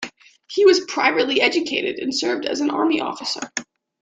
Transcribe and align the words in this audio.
He 0.49 0.65
was 0.65 0.83
privately 0.85 1.41
educated 1.41 1.99
and 1.99 2.11
served 2.11 2.47
as 2.47 2.59
an 2.59 2.71
army 2.71 3.01
officer. 3.01 3.51